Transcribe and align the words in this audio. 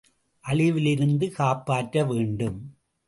அழிவிலிருந்து 0.45 1.29
காப்பாற்ற 1.31 2.03
வேண்டும்! 2.05 2.59